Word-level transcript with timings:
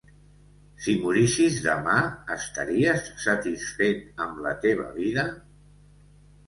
Si 0.85 0.95
morissis 1.03 1.59
demà 1.65 1.97
estaries 2.37 3.07
satisfet 3.27 4.05
amb 4.27 4.43
la 4.49 4.57
teva 4.67 4.89
vida? 5.01 5.33